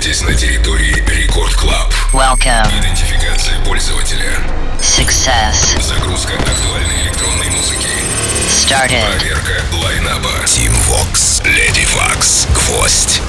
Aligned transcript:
находитесь 0.00 0.22
на 0.22 0.34
территории 0.34 0.94
Record 1.10 1.54
Club. 1.56 1.92
Идентификация 2.14 3.58
пользователя. 3.66 4.32
Success. 4.80 5.78
Загрузка 5.82 6.32
актуальной 6.38 7.02
электронной 7.02 7.50
музыки. 7.50 7.88
Started. 8.48 9.04
Проверка 9.18 9.62
лайнапа. 9.74 10.30
Team 10.46 10.72
Vox. 10.88 11.42
Lady 11.44 11.86
Vox. 11.94 12.48
Гвоздь. 12.54 13.20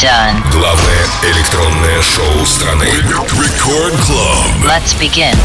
Done. 0.00 0.42
Главное 0.50 1.06
электронное 1.22 2.02
шоу 2.02 2.46
страны. 2.46 2.84
Record 2.84 3.94
Club. 4.08 4.66
Let's 4.66 4.94
begin. 4.98 5.36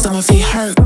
stomach 0.00 0.24
feel 0.24 0.42
hurt. 0.42 0.79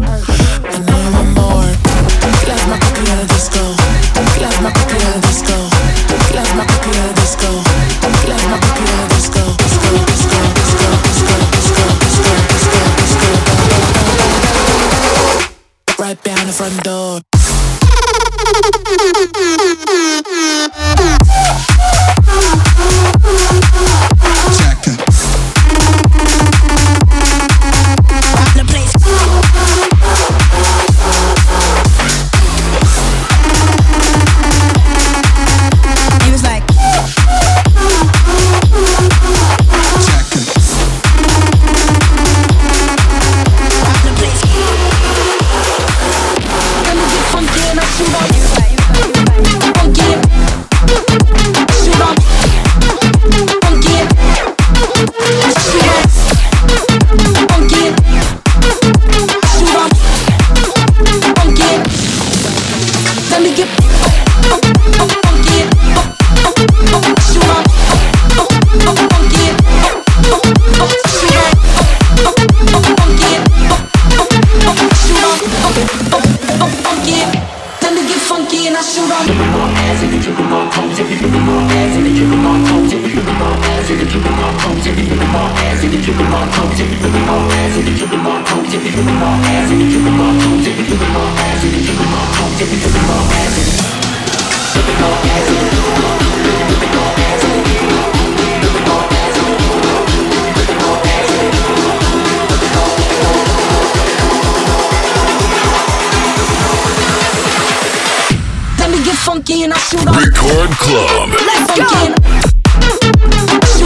funky 109.24 109.62
and 109.62 109.72
I 109.72 109.78
up 110.06 110.16
Record 110.16 110.70
Club. 110.78 111.30
Let's 111.30 111.78
go. 111.78 111.84
And 112.04 112.14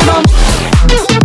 I. 0.03 1.18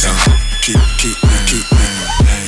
Keep, 0.00 0.80
keep 0.96 1.22
me, 1.24 1.36
keep 1.46 1.72
me. 1.72 2.39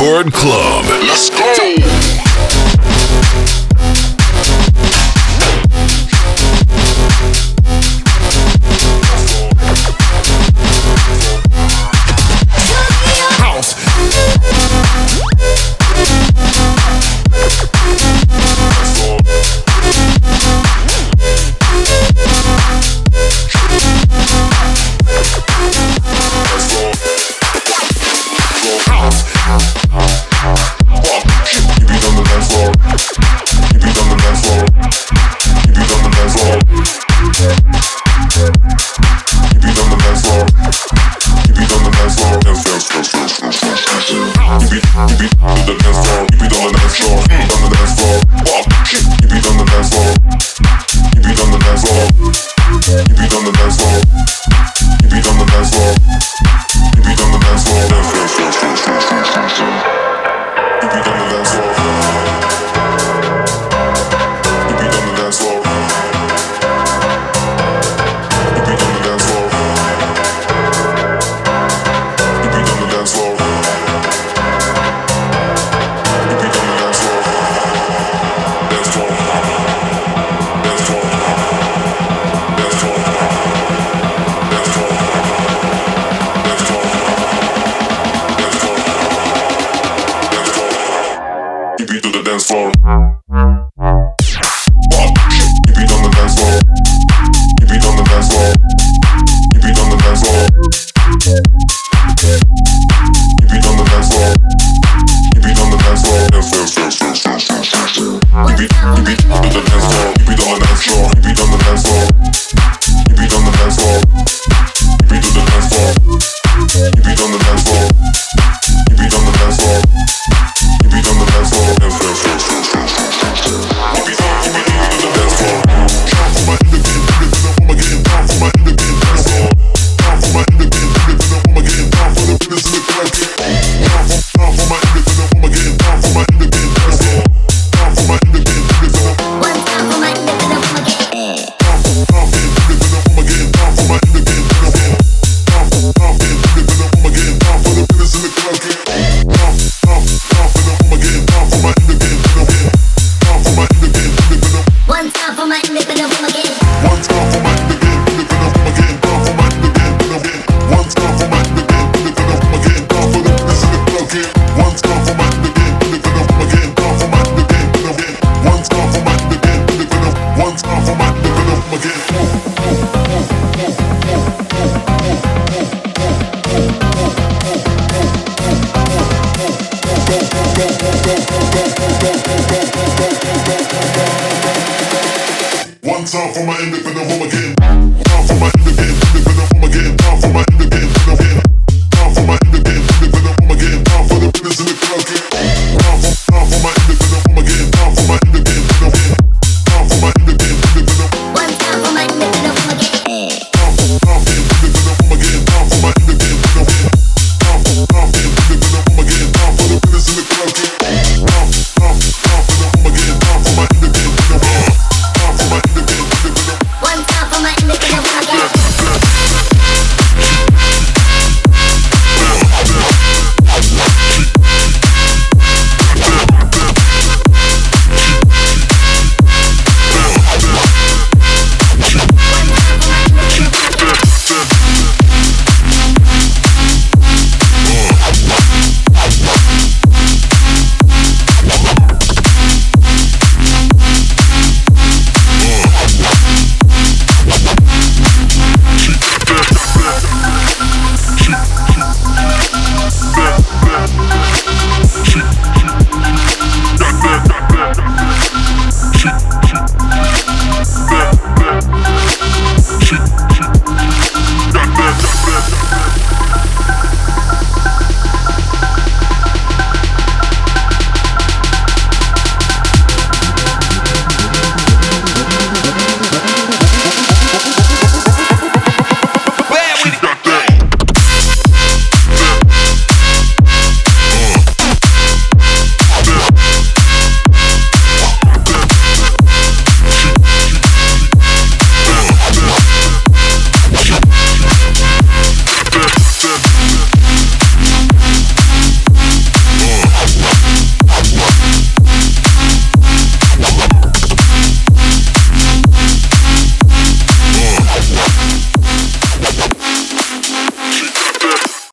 Record 0.00 0.32
Club. 0.32 0.84
Let's 1.02 1.29